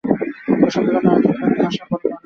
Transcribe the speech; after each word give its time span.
বসন্ত 0.61 0.87
রায় 0.87 1.03
তাড়াতাড়ি 1.03 1.27
কহিলেন, 1.29 1.57
খাঁ 1.57 1.71
সাহেব 1.71 1.87
বড়ো 1.89 1.99
ভালো 1.99 2.09
লোক। 2.09 2.19